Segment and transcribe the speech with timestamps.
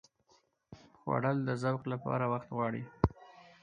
[0.97, 2.83] خوړل د ذوق لپاره وخت غواړي